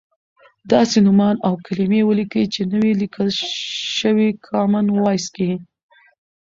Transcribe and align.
داسې 0.71 0.97
نومان 1.07 1.35
او 1.47 1.53
کلیمې 1.65 2.01
ولیکئ 2.05 2.45
چې 2.53 2.61
نه 2.71 2.77
وې 2.81 2.91
لیکل 3.01 3.27
شوی 3.99 4.29
کامن 4.47 4.85
وایس 4.91 5.25
کې. 5.35 5.51